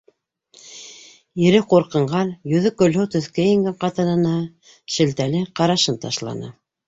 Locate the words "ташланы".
6.07-6.53